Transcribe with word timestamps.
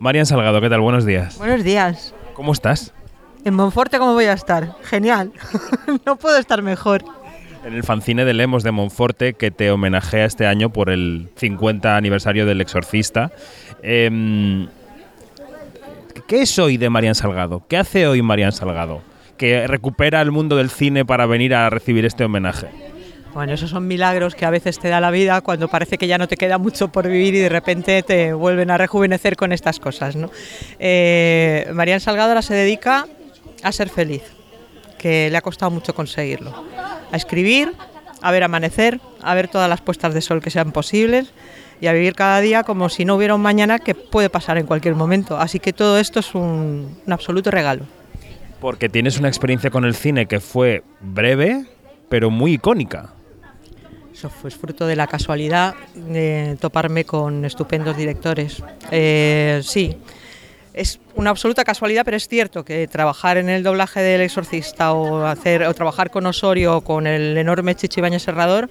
Marian 0.00 0.26
Salgado, 0.26 0.60
¿qué 0.60 0.68
tal? 0.68 0.80
Buenos 0.80 1.04
días. 1.04 1.38
Buenos 1.38 1.64
días. 1.64 2.14
¿Cómo 2.34 2.52
estás? 2.52 2.92
En 3.44 3.54
Monforte, 3.54 3.98
¿cómo 3.98 4.12
voy 4.12 4.26
a 4.26 4.32
estar? 4.32 4.76
Genial. 4.84 5.32
no 6.06 6.16
puedo 6.16 6.38
estar 6.38 6.62
mejor. 6.62 7.04
En 7.64 7.74
el 7.74 7.82
fanzine 7.82 8.24
de 8.24 8.32
Lemos 8.32 8.62
de 8.62 8.70
Monforte, 8.70 9.34
que 9.34 9.50
te 9.50 9.70
homenajea 9.72 10.24
este 10.24 10.46
año 10.46 10.70
por 10.70 10.90
el 10.90 11.28
50 11.36 11.96
aniversario 11.96 12.46
del 12.46 12.60
Exorcista. 12.60 13.32
Em, 13.82 14.68
¿Qué 16.28 16.42
es 16.42 16.58
hoy 16.58 16.76
de 16.76 16.90
Marian 16.90 17.16
Salgado? 17.16 17.64
¿Qué 17.68 17.76
hace 17.76 18.06
hoy 18.06 18.22
Marian 18.22 18.52
Salgado? 18.52 19.02
Que 19.36 19.66
recupera 19.66 20.20
el 20.20 20.30
mundo 20.30 20.56
del 20.56 20.70
cine 20.70 21.04
para 21.04 21.26
venir 21.26 21.54
a 21.54 21.70
recibir 21.70 22.04
este 22.04 22.24
homenaje. 22.24 22.68
Bueno, 23.38 23.52
esos 23.52 23.70
son 23.70 23.86
milagros 23.86 24.34
que 24.34 24.46
a 24.46 24.50
veces 24.50 24.80
te 24.80 24.88
da 24.88 25.00
la 25.00 25.12
vida 25.12 25.40
cuando 25.42 25.68
parece 25.68 25.96
que 25.96 26.08
ya 26.08 26.18
no 26.18 26.26
te 26.26 26.36
queda 26.36 26.58
mucho 26.58 26.88
por 26.88 27.06
vivir 27.06 27.36
y 27.36 27.38
de 27.38 27.48
repente 27.48 28.02
te 28.02 28.32
vuelven 28.32 28.68
a 28.72 28.76
rejuvenecer 28.76 29.36
con 29.36 29.52
estas 29.52 29.78
cosas. 29.78 30.16
¿no? 30.16 30.28
Eh, 30.80 31.70
Marian 31.72 32.00
Salgado 32.00 32.42
se 32.42 32.54
dedica 32.54 33.06
a 33.62 33.70
ser 33.70 33.90
feliz, 33.90 34.24
que 34.98 35.30
le 35.30 35.36
ha 35.36 35.40
costado 35.40 35.70
mucho 35.70 35.94
conseguirlo. 35.94 36.52
A 37.12 37.16
escribir, 37.16 37.74
a 38.22 38.32
ver 38.32 38.42
amanecer, 38.42 39.00
a 39.22 39.36
ver 39.36 39.46
todas 39.46 39.70
las 39.70 39.82
puestas 39.82 40.14
de 40.14 40.20
sol 40.20 40.42
que 40.42 40.50
sean 40.50 40.72
posibles 40.72 41.32
y 41.80 41.86
a 41.86 41.92
vivir 41.92 42.16
cada 42.16 42.40
día 42.40 42.64
como 42.64 42.88
si 42.88 43.04
no 43.04 43.14
hubiera 43.14 43.36
un 43.36 43.40
mañana 43.40 43.78
que 43.78 43.94
puede 43.94 44.30
pasar 44.30 44.58
en 44.58 44.66
cualquier 44.66 44.96
momento. 44.96 45.38
Así 45.38 45.60
que 45.60 45.72
todo 45.72 46.00
esto 46.00 46.18
es 46.18 46.34
un 46.34 46.98
absoluto 47.08 47.52
regalo. 47.52 47.84
Porque 48.60 48.88
tienes 48.88 49.16
una 49.16 49.28
experiencia 49.28 49.70
con 49.70 49.84
el 49.84 49.94
cine 49.94 50.26
que 50.26 50.40
fue 50.40 50.82
breve, 51.00 51.66
pero 52.08 52.30
muy 52.30 52.54
icónica. 52.54 53.10
Eso 54.18 54.30
fue 54.30 54.50
fruto 54.50 54.84
de 54.84 54.96
la 54.96 55.06
casualidad 55.06 55.76
de 55.94 56.58
toparme 56.60 57.04
con 57.04 57.44
estupendos 57.44 57.96
directores. 57.96 58.60
Eh, 58.90 59.60
sí, 59.62 59.96
es 60.74 60.98
una 61.14 61.30
absoluta 61.30 61.62
casualidad, 61.62 62.04
pero 62.04 62.16
es 62.16 62.26
cierto 62.26 62.64
que 62.64 62.88
trabajar 62.88 63.36
en 63.36 63.48
el 63.48 63.62
doblaje 63.62 64.00
del 64.00 64.22
Exorcista 64.22 64.92
o 64.92 65.24
hacer 65.24 65.62
o 65.62 65.72
trabajar 65.72 66.10
con 66.10 66.26
Osorio 66.26 66.78
o 66.78 66.80
con 66.80 67.06
el 67.06 67.38
enorme 67.38 67.76
Chichi 67.76 68.00
Bañez 68.00 68.24
Serrador, 68.24 68.68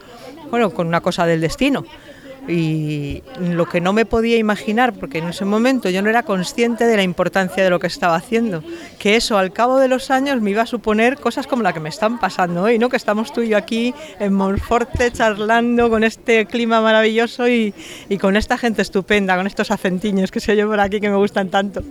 bueno, 0.52 0.70
con 0.72 0.86
una 0.86 1.00
cosa 1.00 1.26
del 1.26 1.39
destino 1.39 1.86
y 2.48 3.23
lo 3.40 3.67
que 3.67 3.81
no 3.81 3.94
me 3.94 4.06
podía 4.06 4.38
imaginar, 4.38 4.94
porque 4.94 5.17
en 5.20 5.28
ese 5.28 5.45
momento 5.45 5.90
yo 5.90 6.02
no 6.02 6.09
era 6.09 6.23
consciente 6.23 6.86
de 6.86 6.95
la 6.95 7.04
importancia 7.04 7.64
de 7.64 7.70
lo 7.70 7.80
que 7.80 7.88
estaba 7.88 8.16
haciendo, 8.16 8.64
que 9.00 9.16
eso 9.16 9.38
al 9.38 9.52
cabo 9.52 9.80
de 9.80 9.88
los 9.88 10.12
años 10.12 10.42
me 10.42 10.52
iba 10.52 10.62
a 10.62 10.66
suponer 10.66 11.17
cosas 11.17 11.48
como 11.48 11.64
la 11.64 11.73
que 11.73 11.80
me 11.80 11.89
están 11.89 12.20
pasando 12.20 12.64
hoy, 12.64 12.80
¿no? 12.80 12.89
que 12.89 12.98
estamos 12.98 13.34
tú 13.34 13.42
y 13.42 13.50
yo 13.50 13.58
aquí 13.58 13.94
en 14.20 14.34
Monforte 14.34 15.12
charlando 15.12 15.89
con 15.89 16.04
este 16.04 16.45
clima 16.45 16.81
maravilloso 16.81 17.48
y, 17.48 17.73
y 18.09 18.17
con 18.17 18.38
esta 18.38 18.58
gente 18.58 18.82
estupenda, 18.82 19.36
con 19.36 19.48
estos 19.48 19.72
acentiños 19.72 20.32
que 20.32 20.39
se 20.39 20.56
yo 20.56 20.67
por 20.67 20.80
aquí 20.80 21.00
que 21.00 21.09
me 21.09 21.17
gustan 21.17 21.50
tanto. 21.50 21.84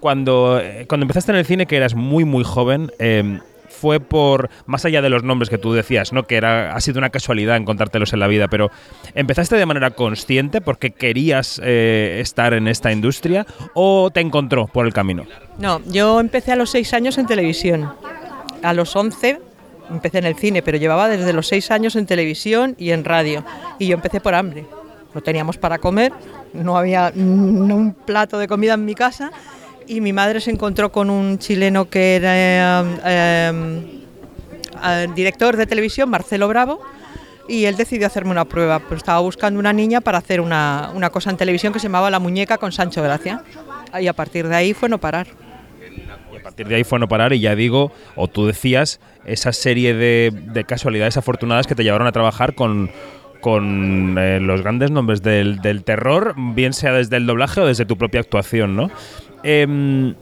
Cuando, 0.00 0.58
eh, 0.60 0.86
cuando 0.88 1.04
empezaste 1.04 1.32
en 1.32 1.38
el 1.38 1.46
cine, 1.46 1.66
que 1.66 1.76
eras 1.76 1.94
muy, 1.94 2.24
muy 2.24 2.42
joven, 2.42 2.90
eh, 2.98 3.38
fue 3.82 3.98
por, 3.98 4.48
más 4.66 4.84
allá 4.84 5.02
de 5.02 5.08
los 5.08 5.24
nombres 5.24 5.50
que 5.50 5.58
tú 5.58 5.72
decías, 5.72 6.12
¿no? 6.12 6.22
que 6.22 6.36
era, 6.36 6.72
ha 6.72 6.80
sido 6.80 6.98
una 6.98 7.10
casualidad 7.10 7.56
encontrártelos 7.56 8.12
en 8.12 8.20
la 8.20 8.28
vida, 8.28 8.46
pero 8.46 8.70
¿empezaste 9.16 9.56
de 9.56 9.66
manera 9.66 9.90
consciente 9.90 10.60
porque 10.60 10.92
querías 10.92 11.60
eh, 11.64 12.20
estar 12.20 12.54
en 12.54 12.68
esta 12.68 12.92
industria 12.92 13.44
o 13.74 14.12
te 14.12 14.20
encontró 14.20 14.68
por 14.68 14.86
el 14.86 14.92
camino? 14.92 15.26
No, 15.58 15.80
yo 15.86 16.20
empecé 16.20 16.52
a 16.52 16.56
los 16.56 16.70
seis 16.70 16.94
años 16.94 17.18
en 17.18 17.26
televisión. 17.26 17.92
A 18.62 18.72
los 18.72 18.94
once 18.94 19.40
empecé 19.90 20.18
en 20.18 20.26
el 20.26 20.36
cine, 20.36 20.62
pero 20.62 20.78
llevaba 20.78 21.08
desde 21.08 21.32
los 21.32 21.48
seis 21.48 21.72
años 21.72 21.96
en 21.96 22.06
televisión 22.06 22.76
y 22.78 22.92
en 22.92 23.04
radio. 23.04 23.44
Y 23.80 23.88
yo 23.88 23.96
empecé 23.96 24.20
por 24.20 24.36
hambre. 24.36 24.64
No 25.12 25.22
teníamos 25.22 25.58
para 25.58 25.78
comer, 25.78 26.12
no 26.52 26.78
había 26.78 27.12
un 27.16 27.96
plato 28.06 28.38
de 28.38 28.46
comida 28.46 28.74
en 28.74 28.84
mi 28.84 28.94
casa 28.94 29.32
y 29.86 30.00
mi 30.00 30.12
madre 30.12 30.40
se 30.40 30.50
encontró 30.50 30.92
con 30.92 31.10
un 31.10 31.38
chileno 31.38 31.88
que 31.88 32.16
era 32.16 32.84
eh, 33.04 33.52
eh, 34.84 35.08
director 35.14 35.56
de 35.56 35.66
televisión, 35.66 36.08
Marcelo 36.10 36.48
Bravo, 36.48 36.80
y 37.48 37.64
él 37.64 37.76
decidió 37.76 38.06
hacerme 38.06 38.30
una 38.30 38.44
prueba. 38.44 38.80
Pues 38.80 38.98
estaba 38.98 39.20
buscando 39.20 39.58
una 39.60 39.72
niña 39.72 40.00
para 40.00 40.18
hacer 40.18 40.40
una, 40.40 40.90
una, 40.94 41.10
cosa 41.10 41.30
en 41.30 41.36
televisión 41.36 41.72
que 41.72 41.78
se 41.78 41.84
llamaba 41.84 42.10
La 42.10 42.18
Muñeca 42.18 42.58
con 42.58 42.72
Sancho 42.72 43.02
Gracia. 43.02 43.42
Y 44.00 44.06
a 44.06 44.12
partir 44.12 44.48
de 44.48 44.56
ahí 44.56 44.74
fue 44.74 44.88
no 44.88 44.98
parar. 44.98 45.26
Y 46.32 46.36
a 46.36 46.42
partir 46.42 46.66
de 46.66 46.76
ahí 46.76 46.84
fue 46.84 46.98
no 46.98 47.08
parar 47.08 47.32
y 47.32 47.40
ya 47.40 47.54
digo, 47.54 47.92
o 48.16 48.28
tú 48.28 48.46
decías, 48.46 49.00
esa 49.24 49.52
serie 49.52 49.94
de, 49.94 50.32
de 50.32 50.64
casualidades 50.64 51.16
afortunadas 51.16 51.66
que 51.66 51.74
te 51.74 51.84
llevaron 51.84 52.06
a 52.06 52.12
trabajar 52.12 52.54
con 52.54 52.90
con 53.42 54.16
eh, 54.18 54.38
los 54.40 54.62
grandes 54.62 54.92
nombres 54.92 55.20
del, 55.20 55.60
del, 55.60 55.82
terror, 55.82 56.34
bien 56.36 56.72
sea 56.72 56.92
desde 56.92 57.16
el 57.16 57.26
doblaje 57.26 57.60
o 57.60 57.66
desde 57.66 57.84
tu 57.84 57.98
propia 57.98 58.20
actuación, 58.20 58.76
¿no? 58.76 58.88
Eh, 59.42 60.14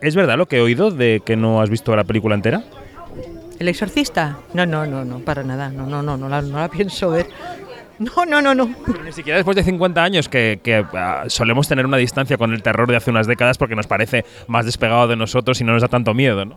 ¿Es 0.00 0.14
verdad 0.14 0.36
lo 0.36 0.46
que 0.46 0.58
he 0.58 0.60
oído 0.60 0.90
de 0.90 1.22
que 1.24 1.34
no 1.34 1.62
has 1.62 1.70
visto 1.70 1.96
la 1.96 2.04
película 2.04 2.34
entera? 2.34 2.62
¿El 3.58 3.68
exorcista? 3.68 4.38
No, 4.52 4.66
no, 4.66 4.84
no, 4.84 5.04
no, 5.04 5.20
para 5.20 5.42
nada. 5.42 5.70
No, 5.70 5.86
no, 5.86 6.02
no, 6.02 6.16
no 6.16 6.28
la, 6.28 6.42
no 6.42 6.58
la 6.58 6.68
pienso 6.68 7.10
ver. 7.10 7.26
No, 7.98 8.26
no, 8.26 8.42
no, 8.42 8.54
no. 8.54 8.74
Pero 8.84 9.02
ni 9.04 9.12
siquiera 9.12 9.36
después 9.36 9.56
de 9.56 9.62
50 9.62 10.02
años 10.02 10.28
que, 10.28 10.60
que 10.62 10.80
uh, 10.80 11.30
solemos 11.30 11.68
tener 11.68 11.86
una 11.86 11.96
distancia 11.96 12.36
con 12.36 12.52
el 12.52 12.62
terror 12.62 12.88
de 12.90 12.96
hace 12.96 13.10
unas 13.10 13.26
décadas 13.26 13.56
porque 13.56 13.76
nos 13.76 13.86
parece 13.86 14.24
más 14.46 14.66
despegado 14.66 15.06
de 15.06 15.16
nosotros 15.16 15.60
y 15.60 15.64
no 15.64 15.72
nos 15.72 15.82
da 15.82 15.88
tanto 15.88 16.12
miedo, 16.12 16.44
¿no? 16.44 16.56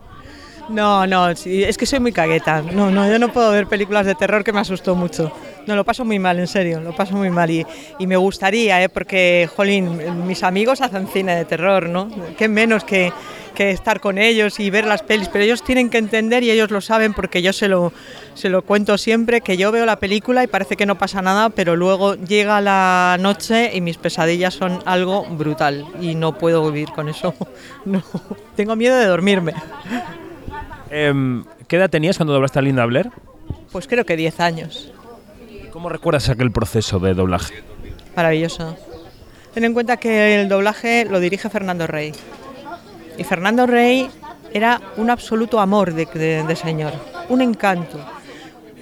No, 0.68 1.06
no, 1.06 1.34
sí, 1.34 1.64
es 1.64 1.78
que 1.78 1.86
soy 1.86 2.00
muy 2.00 2.12
cagueta. 2.12 2.60
No, 2.60 2.90
no, 2.90 3.08
yo 3.08 3.18
no 3.18 3.32
puedo 3.32 3.52
ver 3.52 3.66
películas 3.66 4.04
de 4.04 4.14
terror 4.14 4.44
que 4.44 4.52
me 4.52 4.60
asustó 4.60 4.94
mucho. 4.94 5.32
No, 5.68 5.76
lo 5.76 5.84
paso 5.84 6.02
muy 6.02 6.18
mal, 6.18 6.38
en 6.38 6.46
serio, 6.46 6.80
lo 6.80 6.96
paso 6.96 7.14
muy 7.14 7.28
mal. 7.28 7.50
Y, 7.50 7.66
y 7.98 8.06
me 8.06 8.16
gustaría, 8.16 8.82
¿eh? 8.82 8.88
porque, 8.88 9.50
jolín, 9.54 10.26
mis 10.26 10.42
amigos 10.42 10.80
hacen 10.80 11.06
cine 11.08 11.36
de 11.36 11.44
terror, 11.44 11.90
¿no? 11.90 12.08
Qué 12.38 12.48
menos 12.48 12.84
que, 12.84 13.12
que 13.54 13.70
estar 13.70 14.00
con 14.00 14.16
ellos 14.16 14.60
y 14.60 14.70
ver 14.70 14.86
las 14.86 15.02
pelis, 15.02 15.28
pero 15.28 15.44
ellos 15.44 15.62
tienen 15.62 15.90
que 15.90 15.98
entender 15.98 16.42
y 16.42 16.50
ellos 16.50 16.70
lo 16.70 16.80
saben 16.80 17.12
porque 17.12 17.42
yo 17.42 17.52
se 17.52 17.68
lo, 17.68 17.92
se 18.32 18.48
lo 18.48 18.62
cuento 18.62 18.96
siempre, 18.96 19.42
que 19.42 19.58
yo 19.58 19.70
veo 19.70 19.84
la 19.84 19.98
película 19.98 20.42
y 20.42 20.46
parece 20.46 20.74
que 20.74 20.86
no 20.86 20.96
pasa 20.96 21.20
nada, 21.20 21.50
pero 21.50 21.76
luego 21.76 22.14
llega 22.14 22.62
la 22.62 23.18
noche 23.20 23.70
y 23.74 23.82
mis 23.82 23.98
pesadillas 23.98 24.54
son 24.54 24.78
algo 24.86 25.26
brutal 25.26 25.84
y 26.00 26.14
no 26.14 26.38
puedo 26.38 26.64
vivir 26.72 26.88
con 26.94 27.10
eso. 27.10 27.34
No, 27.84 28.02
tengo 28.56 28.74
miedo 28.74 28.96
de 28.96 29.04
dormirme. 29.04 29.52
Eh, 30.90 31.42
¿Qué 31.66 31.76
edad 31.76 31.90
tenías 31.90 32.16
cuando 32.16 32.32
doblaste 32.32 32.58
a 32.58 32.62
Linda 32.62 32.86
Blair? 32.86 33.10
Pues 33.70 33.86
creo 33.86 34.06
que 34.06 34.16
10 34.16 34.40
años. 34.40 34.92
¿Cómo 35.78 35.90
recuerdas 35.90 36.28
aquel 36.28 36.50
proceso 36.50 36.98
de 36.98 37.14
doblaje? 37.14 37.62
Maravilloso. 38.16 38.76
Ten 39.54 39.62
en 39.62 39.72
cuenta 39.72 39.96
que 39.96 40.40
el 40.40 40.48
doblaje 40.48 41.04
lo 41.04 41.20
dirige 41.20 41.48
Fernando 41.48 41.86
Rey. 41.86 42.10
Y 43.16 43.22
Fernando 43.22 43.64
Rey 43.64 44.10
era 44.52 44.80
un 44.96 45.08
absoluto 45.08 45.60
amor 45.60 45.94
de, 45.94 46.56
señor, 46.56 46.94
un 47.28 47.42
encanto, 47.42 47.96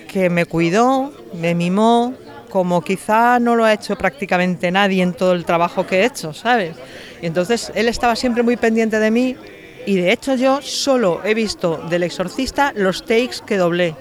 que 0.08 0.30
me 0.30 0.46
cuidó, 0.46 1.12
me 1.34 1.54
mimó, 1.54 2.14
como 2.48 2.80
quizá 2.80 3.38
no 3.40 3.56
lo 3.56 3.66
ha 3.66 3.74
hecho 3.74 3.94
prácticamente 3.96 4.70
nadie 4.70 5.02
en 5.02 5.12
todo 5.12 5.34
el 5.34 5.44
trabajo 5.44 5.86
que 5.86 6.00
he 6.00 6.06
hecho, 6.06 6.32
¿sabes? 6.32 6.76
Y 7.20 7.26
entonces 7.26 7.70
él 7.74 7.88
estaba 7.88 8.16
siempre 8.16 8.42
muy 8.42 8.56
pendiente 8.56 8.98
de 8.98 9.10
mí 9.10 9.36
y 9.84 9.96
de 9.96 10.12
hecho 10.12 10.34
yo 10.34 10.62
solo 10.62 11.20
he 11.24 11.34
visto 11.34 11.76
del 11.90 12.04
exorcista 12.04 12.72
los 12.74 13.04
takes 13.04 13.42
que 13.46 13.58
doblé, 13.58 13.94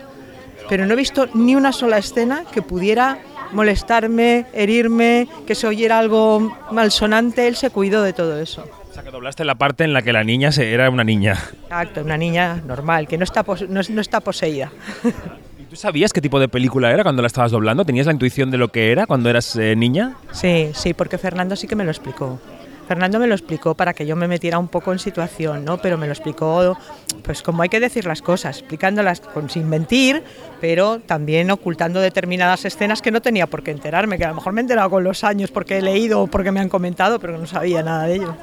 pero 0.69 0.85
no 0.85 0.93
he 0.93 0.97
visto 0.97 1.27
ni 1.33 1.55
una 1.55 1.71
sola 1.71 1.97
escena 1.97 2.43
que 2.51 2.61
pudiera 2.61 3.19
molestarme, 3.51 4.45
herirme, 4.53 5.27
que 5.45 5.55
se 5.55 5.67
oyera 5.67 5.99
algo 5.99 6.55
malsonante, 6.71 7.47
él 7.47 7.55
se 7.55 7.69
cuidó 7.69 8.03
de 8.03 8.13
todo 8.13 8.39
eso. 8.39 8.65
O 8.89 8.93
sea, 8.93 9.03
que 9.03 9.11
doblaste 9.11 9.43
la 9.43 9.55
parte 9.55 9.83
en 9.83 9.93
la 9.93 10.01
que 10.01 10.13
la 10.13 10.23
niña 10.23 10.51
se, 10.51 10.73
era 10.73 10.89
una 10.89 11.03
niña. 11.03 11.37
Exacto, 11.63 12.01
una 12.01 12.17
niña 12.17 12.61
normal, 12.65 13.07
que 13.07 13.17
no 13.17 13.23
está, 13.23 13.43
pos, 13.43 13.67
no, 13.67 13.81
no 13.89 14.01
está 14.01 14.19
poseída. 14.21 14.71
¿Y 15.59 15.63
tú 15.63 15.75
sabías 15.75 16.13
qué 16.13 16.21
tipo 16.21 16.39
de 16.39 16.47
película 16.47 16.91
era 16.91 17.03
cuando 17.03 17.21
la 17.21 17.27
estabas 17.27 17.51
doblando? 17.51 17.85
¿Tenías 17.85 18.05
la 18.05 18.13
intuición 18.13 18.51
de 18.51 18.57
lo 18.57 18.69
que 18.69 18.91
era 18.91 19.05
cuando 19.05 19.29
eras 19.29 19.55
eh, 19.55 19.75
niña? 19.75 20.15
Sí, 20.31 20.71
sí, 20.73 20.93
porque 20.93 21.17
Fernando 21.17 21.55
sí 21.55 21.67
que 21.67 21.75
me 21.75 21.83
lo 21.83 21.91
explicó. 21.91 22.39
Fernando 22.87 23.19
me 23.19 23.27
lo 23.27 23.33
explicó 23.33 23.75
para 23.75 23.93
que 23.93 24.05
yo 24.05 24.15
me 24.15 24.27
metiera 24.27 24.59
un 24.59 24.67
poco 24.67 24.91
en 24.91 24.99
situación, 24.99 25.65
¿no? 25.65 25.77
Pero 25.77 25.97
me 25.97 26.05
lo 26.05 26.13
explicó, 26.13 26.77
pues 27.23 27.41
como 27.41 27.63
hay 27.63 27.69
que 27.69 27.79
decir 27.79 28.05
las 28.05 28.21
cosas, 28.21 28.59
explicándolas 28.59 29.21
con, 29.21 29.49
sin 29.49 29.67
mentir, 29.67 30.23
pero 30.61 30.99
también 30.99 31.49
ocultando 31.51 31.99
determinadas 31.99 32.65
escenas 32.65 33.01
que 33.01 33.11
no 33.11 33.21
tenía 33.21 33.47
por 33.47 33.63
qué 33.63 33.71
enterarme, 33.71 34.17
que 34.17 34.25
a 34.25 34.29
lo 34.29 34.35
mejor 34.35 34.53
me 34.53 34.61
he 34.61 34.63
enterado 34.63 34.89
con 34.89 35.03
los 35.03 35.23
años 35.23 35.51
porque 35.51 35.77
he 35.77 35.81
leído 35.81 36.21
o 36.21 36.27
porque 36.27 36.51
me 36.51 36.59
han 36.59 36.69
comentado, 36.69 37.19
pero 37.19 37.37
no 37.37 37.45
sabía 37.45 37.81
nada 37.81 38.05
de 38.05 38.15
ello. 38.15 38.35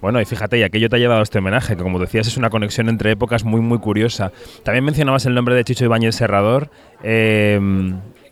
Bueno, 0.00 0.20
y 0.20 0.24
fíjate, 0.24 0.58
y 0.58 0.62
aquello 0.62 0.88
te 0.88 0.96
ha 0.96 0.98
llevado 1.00 1.20
a 1.20 1.22
este 1.24 1.38
homenaje, 1.38 1.76
que 1.76 1.82
como 1.82 1.98
decías 1.98 2.28
es 2.28 2.36
una 2.36 2.50
conexión 2.50 2.88
entre 2.88 3.10
épocas 3.10 3.44
muy, 3.44 3.60
muy 3.60 3.78
curiosa. 3.78 4.30
También 4.62 4.84
mencionabas 4.84 5.26
el 5.26 5.34
nombre 5.34 5.56
de 5.56 5.64
Chicho 5.64 5.84
Ibáñez 5.84 6.14
Serrador. 6.14 6.70
Eh, 7.02 7.58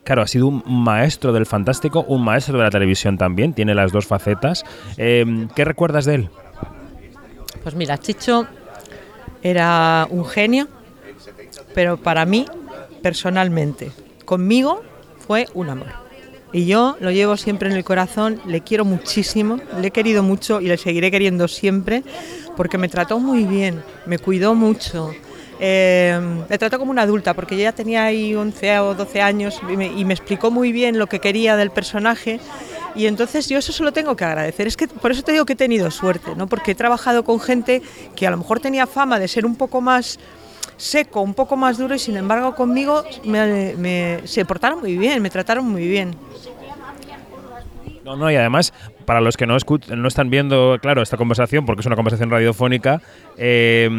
claro, 0.06 0.23
ha 0.23 0.26
sido 0.29 0.47
un 0.47 0.62
maestro 0.64 1.32
del 1.32 1.47
fantástico, 1.47 2.05
un 2.08 2.23
maestro 2.23 2.56
de 2.56 2.64
la 2.64 2.70
televisión 2.70 3.19
también, 3.19 3.53
tiene 3.53 3.75
las 3.75 3.91
dos 3.91 4.06
facetas. 4.06 4.64
Eh, 4.97 5.49
¿Qué 5.55 5.64
recuerdas 5.64 6.05
de 6.05 6.14
él? 6.14 6.31
Pues 7.64 7.75
mira, 7.75 7.99
Chicho 7.99 8.47
era 9.43 10.06
un 10.08 10.25
genio, 10.25 10.69
pero 11.75 11.97
para 11.97 12.25
mí, 12.25 12.47
personalmente, 13.03 13.91
conmigo 14.25 14.81
fue 15.26 15.49
un 15.55 15.70
amor. 15.70 15.88
Y 16.52 16.67
yo 16.67 16.97
lo 17.00 17.11
llevo 17.11 17.37
siempre 17.37 17.69
en 17.69 17.76
el 17.76 17.82
corazón, 17.82 18.41
le 18.47 18.61
quiero 18.61 18.85
muchísimo, 18.85 19.59
le 19.81 19.88
he 19.88 19.91
querido 19.91 20.23
mucho 20.23 20.61
y 20.61 20.69
le 20.69 20.79
seguiré 20.79 21.11
queriendo 21.11 21.49
siempre, 21.49 22.05
porque 22.56 22.79
me 22.79 22.88
trató 22.88 23.19
muy 23.19 23.44
bien, 23.44 23.82
me 24.06 24.20
cuidó 24.20 24.55
mucho. 24.55 25.11
Eh, 25.58 26.19
me 26.49 26.58
trató 26.58 26.79
como 26.79 26.91
una 26.91 27.03
adulta, 27.03 27.35
porque 27.35 27.56
yo 27.56 27.62
ya 27.62 27.73
tenía 27.73 28.05
ahí 28.05 28.35
11 28.35 28.79
o 28.81 28.94
12 28.94 29.23
años 29.23 29.58
y 29.70 29.76
me, 29.76 29.87
y 29.87 30.05
me 30.05 30.12
explicó 30.14 30.50
muy 30.50 30.70
bien 30.73 30.99
lo 30.99 31.06
que 31.06 31.19
quería 31.20 31.56
del 31.56 31.70
personaje. 31.70 32.41
Y 32.94 33.06
entonces 33.06 33.49
yo 33.49 33.58
eso 33.58 33.73
se 33.73 33.82
lo 33.82 33.93
tengo 33.93 34.17
que 34.17 34.25
agradecer. 34.25 34.67
Es 34.67 34.76
que 34.76 34.88
por 34.88 35.11
eso 35.12 35.23
te 35.23 35.32
digo 35.32 35.44
que 35.44 35.53
he 35.55 35.56
tenido 35.56 35.91
suerte, 35.91 36.35
¿no? 36.37 36.47
Porque 36.47 36.73
he 36.73 36.75
trabajado 36.75 37.25
con 37.25 37.41
gente 37.41 37.82
que 38.14 38.26
a 38.26 38.31
lo 38.31 38.37
mejor 38.38 38.61
tenía 38.61 38.87
fama 38.87 39.19
de 39.19 39.29
ser 39.29 39.44
un 39.47 39.56
poco 39.56 39.81
más 39.81 40.19
seco, 40.79 41.20
un 41.23 41.32
poco 41.35 41.56
más 41.56 41.79
duro 41.79 41.94
y 41.94 41.99
sin 41.99 42.17
embargo 42.19 42.55
conmigo 42.55 43.02
me- 43.25 43.75
me- 43.76 44.20
se 44.25 44.44
portaron 44.44 44.81
muy 44.81 44.97
bien, 44.99 45.23
me 45.23 45.31
trataron 45.31 45.67
muy 45.67 45.87
bien. 45.88 46.14
No, 48.05 48.14
no, 48.17 48.31
y 48.31 48.37
además, 48.37 48.73
para 49.05 49.20
los 49.20 49.37
que 49.37 49.47
no, 49.47 49.56
no 49.97 50.09
están 50.09 50.31
viendo, 50.31 50.79
claro, 50.81 51.02
esta 51.02 51.17
conversación, 51.17 51.67
porque 51.67 51.81
es 51.81 51.87
una 51.87 51.97
conversación 51.97 52.31
radiofónica, 52.31 53.02
eh, 53.37 53.91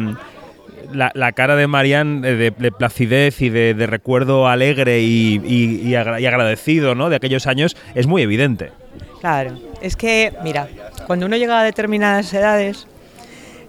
la, 0.92 1.10
la 1.14 1.32
cara 1.32 1.56
de 1.56 1.66
Marian 1.66 2.24
eh, 2.24 2.34
de, 2.34 2.50
de 2.50 2.72
placidez 2.72 3.40
y 3.42 3.50
de, 3.50 3.74
recuerdo 3.86 4.48
alegre 4.48 5.00
y, 5.00 5.40
y 5.44 5.94
agradecido 5.94 6.94
¿no? 6.94 7.10
de 7.10 7.16
aquellos 7.16 7.46
años 7.46 7.76
es 7.94 8.06
muy 8.06 8.22
evidente. 8.22 8.72
Claro, 9.20 9.58
es 9.80 9.96
que, 9.96 10.32
mira, 10.44 10.68
cuando 11.06 11.26
uno 11.26 11.36
llega 11.36 11.58
a 11.58 11.64
determinadas 11.64 12.32
edades, 12.32 12.86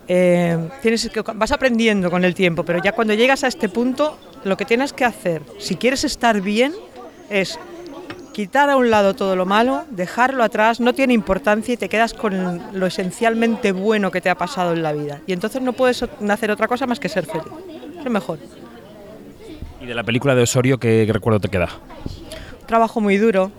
eh, 0.08 0.58
tienes 0.82 1.10
que, 1.10 1.22
vas 1.22 1.52
aprendiendo 1.52 2.10
con 2.10 2.26
el 2.26 2.34
tiempo, 2.34 2.64
pero 2.64 2.82
ya 2.82 2.92
cuando 2.92 3.14
llegas 3.14 3.44
a 3.44 3.48
este 3.48 3.70
punto, 3.70 4.18
lo 4.44 4.58
que 4.58 4.66
tienes 4.66 4.92
que 4.92 5.06
hacer, 5.06 5.42
si 5.60 5.76
quieres 5.76 6.04
estar 6.04 6.42
bien, 6.42 6.74
es 7.30 7.60
quitar 8.34 8.70
a 8.70 8.78
un 8.78 8.90
lado 8.90 9.14
todo 9.14 9.36
lo 9.36 9.46
malo, 9.46 9.86
dejarlo 9.90 10.44
atrás, 10.44 10.80
no 10.80 10.94
tiene 10.94 11.14
importancia 11.14 11.74
y 11.74 11.78
te 11.78 11.90
quedas 11.90 12.14
con 12.14 12.62
lo 12.74 12.86
esencialmente 12.86 13.72
bueno 13.72 14.12
que 14.12 14.22
te 14.22 14.30
ha 14.30 14.36
pasado 14.36 14.74
en 14.74 14.84
la 14.84 14.94
vida. 14.94 15.22
Y 15.28 15.34
entonces 15.34 15.62
no 15.62 15.74
puedes 15.74 16.04
hacer 16.04 16.52
otra 16.52 16.68
cosa 16.68 16.88
más 16.88 17.00
que 17.00 17.10
ser 17.10 17.26
feliz. 17.26 17.48
Es 17.98 18.04
lo 18.04 18.12
mejor. 18.12 18.40
Y 19.82 19.86
de 19.86 19.96
la 19.96 20.04
película 20.04 20.36
de 20.36 20.44
Osorio, 20.44 20.78
¿qué, 20.80 21.08
recuerdo 21.12 21.40
te 21.40 21.50
queda? 21.50 21.70
trabajo 22.66 23.02
muy 23.02 23.18
duro 23.18 23.52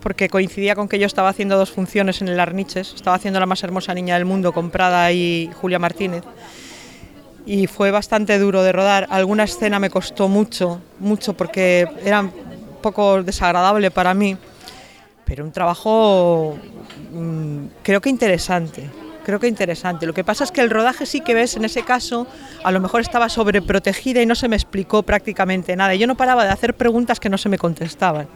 porque 0.00 0.30
coincidía 0.30 0.74
con 0.74 0.88
que 0.88 0.98
yo 0.98 1.04
estaba 1.04 1.28
haciendo 1.28 1.58
dos 1.58 1.70
funciones 1.70 2.22
en 2.22 2.28
el 2.28 2.40
Arniches, 2.40 2.94
estaba 2.94 3.16
haciendo 3.16 3.38
La 3.38 3.44
más 3.44 3.62
hermosa 3.62 3.92
niña 3.92 4.14
del 4.14 4.24
mundo 4.24 4.52
con 4.52 4.70
Prada 4.70 5.12
y 5.12 5.50
Julia 5.60 5.78
Martínez 5.78 6.24
y 7.46 7.66
fue 7.66 7.90
bastante 7.90 8.38
duro 8.38 8.62
de 8.62 8.72
rodar. 8.72 9.06
Alguna 9.10 9.44
escena 9.44 9.78
me 9.78 9.90
costó 9.90 10.28
mucho, 10.28 10.80
mucho 10.98 11.34
porque 11.34 11.86
era 12.04 12.20
un 12.20 12.32
poco 12.80 13.22
desagradable 13.22 13.90
para 13.90 14.14
mí, 14.14 14.36
pero 15.24 15.44
un 15.44 15.52
trabajo 15.52 16.58
mm, 17.12 17.66
creo 17.82 18.00
que 18.00 18.10
interesante. 18.10 18.90
Creo 19.24 19.38
que 19.38 19.46
interesante. 19.46 20.06
Lo 20.06 20.14
que 20.14 20.24
pasa 20.24 20.44
es 20.44 20.50
que 20.50 20.60
el 20.60 20.70
rodaje 20.70 21.04
sí 21.04 21.20
que 21.20 21.34
ves, 21.34 21.54
en 21.54 21.64
ese 21.64 21.82
caso, 21.82 22.26
a 22.64 22.72
lo 22.72 22.80
mejor 22.80 23.02
estaba 23.02 23.28
sobreprotegida 23.28 24.22
y 24.22 24.26
no 24.26 24.34
se 24.34 24.48
me 24.48 24.56
explicó 24.56 25.02
prácticamente 25.02 25.76
nada. 25.76 25.94
Yo 25.94 26.06
no 26.06 26.16
paraba 26.16 26.44
de 26.44 26.50
hacer 26.50 26.74
preguntas 26.74 27.20
que 27.20 27.28
no 27.28 27.36
se 27.36 27.48
me 27.48 27.58
contestaban. 27.58 28.28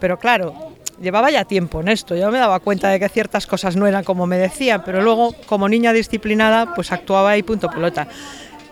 Pero 0.00 0.18
claro, 0.18 0.74
llevaba 1.00 1.30
ya 1.30 1.44
tiempo 1.44 1.80
en 1.80 1.88
esto. 1.88 2.16
Yo 2.16 2.30
me 2.30 2.38
daba 2.38 2.60
cuenta 2.60 2.88
de 2.88 2.98
que 2.98 3.08
ciertas 3.08 3.46
cosas 3.46 3.76
no 3.76 3.86
eran 3.86 4.04
como 4.04 4.26
me 4.26 4.38
decían, 4.38 4.82
pero 4.84 5.02
luego, 5.02 5.34
como 5.46 5.68
niña 5.68 5.92
disciplinada, 5.92 6.74
pues 6.74 6.92
actuaba 6.92 7.30
ahí 7.30 7.42
punto 7.42 7.70
pelota. 7.70 8.08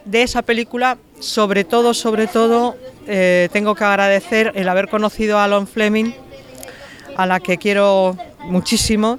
De 0.06 0.22
esa 0.22 0.42
película, 0.42 0.96
sobre 1.20 1.64
todo, 1.64 1.92
sobre 1.92 2.26
todo, 2.28 2.76
eh, 3.08 3.48
tengo 3.52 3.74
que 3.74 3.84
agradecer 3.84 4.52
el 4.54 4.68
haber 4.68 4.88
conocido 4.88 5.38
a 5.40 5.48
Lon 5.48 5.66
Fleming, 5.66 6.12
a 7.16 7.26
la 7.26 7.40
que 7.40 7.58
quiero 7.58 8.16
muchísimo, 8.44 9.18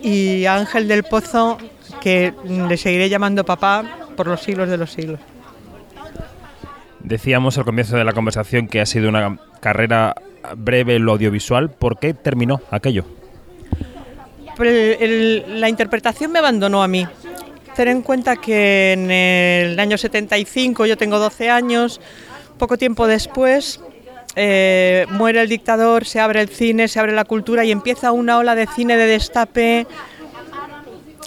y 0.00 0.44
a 0.46 0.54
Ángel 0.54 0.86
del 0.86 1.02
Pozo, 1.02 1.58
que 2.00 2.32
le 2.46 2.76
seguiré 2.76 3.08
llamando 3.08 3.44
papá 3.44 3.84
por 4.16 4.28
los 4.28 4.40
siglos 4.42 4.68
de 4.68 4.76
los 4.76 4.92
siglos. 4.92 5.18
Decíamos 7.00 7.58
al 7.58 7.64
comienzo 7.64 7.96
de 7.96 8.04
la 8.04 8.12
conversación 8.12 8.68
que 8.68 8.80
ha 8.80 8.86
sido 8.86 9.08
una 9.08 9.38
carrera 9.60 10.14
breve 10.56 10.96
en 10.96 11.04
lo 11.04 11.12
audiovisual. 11.12 11.68
¿Por 11.70 11.98
qué 11.98 12.14
terminó 12.14 12.60
aquello? 12.70 13.04
Pero 14.56 14.70
el- 14.70 14.96
el- 15.00 15.60
la 15.60 15.68
interpretación 15.68 16.30
me 16.30 16.38
abandonó 16.38 16.82
a 16.82 16.88
mí. 16.88 17.06
Ten 17.76 17.88
en 17.88 18.02
cuenta 18.02 18.36
que 18.36 18.92
en 18.92 19.10
el 19.10 19.80
año 19.80 19.96
75, 19.96 20.84
yo 20.86 20.96
tengo 20.96 21.18
12 21.18 21.48
años, 21.48 22.00
poco 22.58 22.76
tiempo 22.76 23.06
después 23.06 23.80
eh, 24.36 25.06
muere 25.10 25.40
el 25.40 25.48
dictador, 25.48 26.04
se 26.04 26.20
abre 26.20 26.40
el 26.40 26.48
cine, 26.48 26.88
se 26.88 27.00
abre 27.00 27.12
la 27.12 27.24
cultura 27.24 27.64
y 27.64 27.72
empieza 27.72 28.12
una 28.12 28.38
ola 28.38 28.54
de 28.54 28.66
cine 28.66 28.96
de 28.96 29.06
destape 29.06 29.86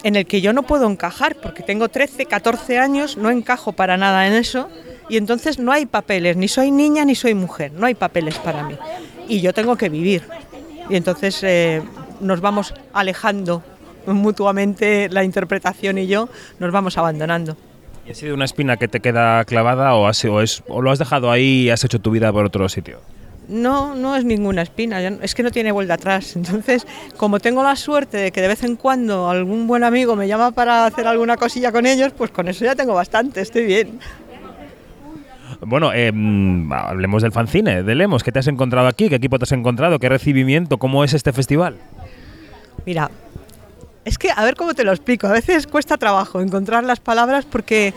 en 0.03 0.15
el 0.15 0.27
que 0.27 0.39
yo 0.39 0.53
no 0.53 0.63
puedo 0.63 0.87
encajar, 0.87 1.35
porque 1.35 1.63
tengo 1.63 1.89
13, 1.89 2.27
14 2.27 2.77
años, 2.77 3.17
no 3.17 3.31
encajo 3.31 3.73
para 3.73 3.97
nada 3.97 4.27
en 4.27 4.33
eso, 4.33 4.69
y 5.09 5.17
entonces 5.17 5.57
no 5.57 5.71
hay 5.71 5.87
papeles, 5.87 6.37
ni 6.37 6.47
soy 6.47 6.69
niña 6.69 7.05
ni 7.05 7.15
soy 7.15 7.33
mujer, 7.33 7.71
no 7.71 7.87
hay 7.87 7.95
papeles 7.95 8.37
para 8.37 8.63
mí, 8.63 8.77
y 9.27 9.41
yo 9.41 9.51
tengo 9.51 9.75
que 9.77 9.89
vivir. 9.89 10.27
Y 10.91 10.95
entonces 10.95 11.39
eh, 11.41 11.81
nos 12.19 12.39
vamos 12.39 12.75
alejando 12.93 13.63
mutuamente, 14.07 15.09
la 15.09 15.23
interpretación 15.23 15.97
y 15.97 16.07
yo, 16.07 16.29
nos 16.59 16.71
vamos 16.71 16.97
abandonando. 16.97 17.57
¿Y 18.07 18.11
ha 18.11 18.15
sido 18.15 18.35
una 18.35 18.45
espina 18.45 18.77
que 18.77 18.87
te 18.87 18.99
queda 18.99 19.43
clavada 19.45 19.95
o, 19.95 20.05
has- 20.07 20.23
o 20.25 20.41
es, 20.41 20.61
o 20.67 20.81
lo 20.81 20.91
has 20.91 20.99
dejado 20.99 21.31
ahí 21.31 21.63
y 21.63 21.69
has 21.71 21.83
hecho 21.83 21.99
tu 21.99 22.11
vida 22.11 22.31
por 22.31 22.45
otro 22.45 22.69
sitio? 22.69 22.99
No, 23.47 23.93
no 23.95 24.15
es 24.15 24.25
ninguna 24.25 24.63
espina, 24.63 24.99
es 25.21 25.35
que 25.35 25.43
no 25.43 25.51
tiene 25.51 25.71
vuelta 25.71 25.93
atrás. 25.95 26.35
Entonces, 26.35 26.85
como 27.17 27.39
tengo 27.39 27.63
la 27.63 27.75
suerte 27.75 28.17
de 28.17 28.31
que 28.31 28.41
de 28.41 28.47
vez 28.47 28.63
en 28.63 28.75
cuando 28.75 29.29
algún 29.29 29.67
buen 29.67 29.83
amigo 29.83 30.15
me 30.15 30.27
llama 30.27 30.51
para 30.51 30.85
hacer 30.87 31.05
alguna 31.07 31.37
cosilla 31.37 31.71
con 31.71 31.85
ellos, 31.85 32.11
pues 32.17 32.31
con 32.31 32.47
eso 32.47 32.65
ya 32.65 32.75
tengo 32.75 32.93
bastante, 32.95 33.41
estoy 33.41 33.65
bien. 33.65 33.99
Bueno, 35.61 35.91
eh, 35.93 36.11
mm, 36.11 36.71
hablemos 36.73 37.21
del 37.23 37.31
fanzine, 37.31 37.83
de 37.83 37.95
Lemos. 37.95 38.23
¿Qué 38.23 38.31
te 38.31 38.39
has 38.39 38.47
encontrado 38.47 38.87
aquí? 38.87 39.09
¿Qué 39.09 39.15
equipo 39.15 39.37
te 39.39 39.43
has 39.43 39.51
encontrado? 39.51 39.99
¿Qué 39.99 40.09
recibimiento? 40.09 40.77
¿Cómo 40.77 41.03
es 41.03 41.13
este 41.13 41.31
festival? 41.31 41.75
Mira, 42.85 43.09
es 44.05 44.19
que 44.19 44.29
a 44.33 44.43
ver 44.43 44.55
cómo 44.55 44.73
te 44.73 44.83
lo 44.83 44.91
explico. 44.91 45.27
A 45.27 45.31
veces 45.31 45.67
cuesta 45.67 45.97
trabajo 45.97 46.39
encontrar 46.39 46.83
las 46.83 46.99
palabras 46.99 47.45
porque 47.45 47.93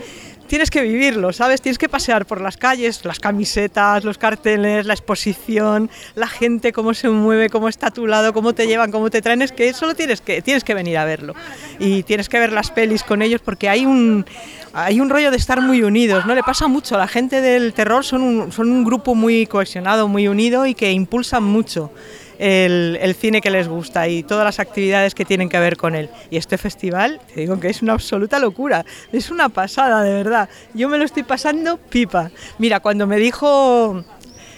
tienes 0.47 0.71
que 0.71 0.81
vivirlo, 0.81 1.31
¿sabes? 1.31 1.61
Tienes 1.61 1.77
que 1.77 1.87
pasear 1.87 2.25
por 2.25 2.41
las 2.41 2.57
calles, 2.57 3.05
las 3.05 3.19
camisetas, 3.19 4.03
los 4.03 4.17
carteles, 4.17 4.87
la 4.87 4.93
exposición, 4.93 5.91
la 6.15 6.27
gente, 6.27 6.73
cómo 6.73 6.95
se 6.95 7.09
mueve, 7.09 7.49
cómo 7.49 7.69
está 7.69 7.87
a 7.87 7.91
tu 7.91 8.07
lado, 8.07 8.33
cómo 8.33 8.53
te 8.53 8.65
llevan, 8.65 8.91
cómo 8.91 9.11
te 9.11 9.21
traen. 9.21 9.43
Es 9.43 9.51
que 9.51 9.71
solo 9.73 9.93
tienes 9.93 10.21
que, 10.21 10.41
tienes 10.41 10.63
que 10.63 10.73
venir 10.73 10.97
a 10.97 11.05
verlo. 11.05 11.35
Y 11.77 12.01
tienes 12.01 12.27
que 12.27 12.39
ver 12.39 12.51
las 12.51 12.71
pelis 12.71 13.03
con 13.03 13.21
ellos 13.21 13.41
porque 13.45 13.69
hay 13.69 13.85
un, 13.85 14.25
hay 14.73 14.99
un 14.99 15.11
rollo 15.11 15.29
de 15.29 15.37
estar 15.37 15.61
muy 15.61 15.83
unidos, 15.83 16.25
¿no? 16.25 16.33
Le 16.33 16.41
pasa 16.41 16.67
mucho. 16.67 16.97
La 16.97 17.07
gente 17.07 17.39
del 17.41 17.71
terror 17.73 18.03
son 18.03 18.51
son 18.51 18.71
un 18.71 18.83
grupo 18.83 19.13
muy 19.13 19.45
cohesionado, 19.45 20.07
muy 20.07 20.27
unido 20.27 20.65
y 20.65 20.73
que 20.73 20.91
impulsan 20.91 21.43
mucho 21.43 21.91
el, 22.39 22.97
el 23.01 23.13
cine 23.13 23.41
que 23.41 23.51
les 23.51 23.67
gusta 23.67 24.07
y 24.07 24.23
todas 24.23 24.45
las 24.45 24.59
actividades 24.59 25.13
que 25.13 25.25
tienen 25.25 25.49
que 25.49 25.59
ver 25.59 25.77
con 25.77 25.93
él. 25.93 26.09
Y 26.31 26.37
este 26.37 26.57
festival, 26.57 27.19
te 27.33 27.41
digo 27.41 27.59
que 27.59 27.67
es 27.67 27.81
una 27.81 27.93
absoluta 27.93 28.39
locura, 28.39 28.85
es 29.11 29.29
una 29.29 29.49
pasada, 29.49 30.01
de 30.01 30.13
verdad. 30.13 30.49
Yo 30.73 30.89
me 30.89 30.97
lo 30.97 31.03
estoy 31.03 31.23
pasando 31.23 31.77
pipa. 31.77 32.31
Mira, 32.57 32.79
cuando 32.79 33.05
me 33.05 33.17
dijo... 33.17 34.03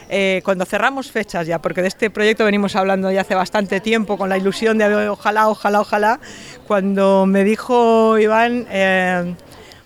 eh, 0.10 0.42
cuando 0.44 0.66
cerramos 0.66 1.10
fechas 1.10 1.48
ya, 1.48 1.60
porque 1.60 1.82
de 1.82 1.88
este 1.88 2.10
proyecto 2.10 2.44
venimos 2.46 2.76
hablando 2.76 3.10
ya 3.10 3.22
hace 3.22 3.34
bastante 3.34 3.80
tiempo 3.80 4.18
con 4.18 4.28
la 4.30 4.38
ilusión 4.38 4.78
de 4.78 5.10
ojalá, 5.10 5.48
ojalá, 5.48 5.80
ojalá, 5.80 6.20
cuando 6.68 7.26
me 7.26 7.44
dijo 7.46 8.20
Iván, 8.20 8.68
eh, 8.70 9.34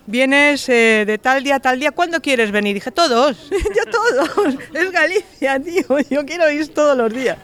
vienes 0.08 0.68
eh, 0.68 1.04
de 1.06 1.18
tal 1.20 1.44
día 1.44 1.56
a 1.58 1.60
tal 1.60 1.80
día, 1.80 1.92
¿cuándo 1.92 2.22
quieres 2.22 2.52
venir? 2.52 2.74
Dije, 2.74 2.92
todos, 2.92 3.50
yo 3.52 3.92
todos, 3.92 4.56
es 4.74 4.92
Galicia, 4.92 5.60
tío, 5.60 6.00
yo 6.10 6.26
quiero 6.26 6.50
ir 6.50 6.74
todos 6.74 6.98
los 6.98 7.14
días. 7.14 7.38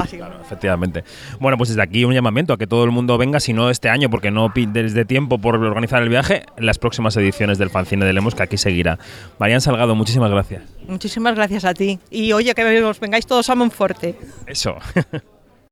Así 0.04 0.16
que, 0.16 0.24
Efectivamente. 0.42 1.04
Bueno, 1.38 1.56
pues 1.56 1.70
desde 1.70 1.82
aquí 1.82 2.04
un 2.04 2.14
llamamiento 2.14 2.52
a 2.52 2.58
que 2.58 2.66
todo 2.66 2.84
el 2.84 2.90
mundo 2.90 3.18
venga, 3.18 3.40
si 3.40 3.52
no 3.52 3.70
este 3.70 3.88
año, 3.88 4.10
porque 4.10 4.30
no 4.30 4.52
pides 4.52 4.94
de 4.94 5.04
tiempo 5.04 5.38
por 5.38 5.56
organizar 5.56 6.02
el 6.02 6.08
viaje, 6.08 6.44
en 6.56 6.66
las 6.66 6.78
próximas 6.78 7.16
ediciones 7.16 7.58
del 7.58 7.70
fanzine 7.70 8.04
de 8.04 8.12
Lemos, 8.12 8.34
que 8.34 8.42
aquí 8.42 8.56
seguirá. 8.56 8.98
Marian 9.38 9.60
Salgado, 9.60 9.94
muchísimas 9.94 10.30
gracias. 10.30 10.62
muchísimas 10.88 11.34
gracias 11.34 11.64
a 11.64 11.74
ti. 11.74 11.98
Y 12.10 12.32
oye, 12.32 12.54
que 12.54 12.82
os 12.82 13.00
vengáis 13.00 13.26
todos 13.26 13.48
a 13.50 13.54
Monforte. 13.54 14.16
Eso. 14.46 14.76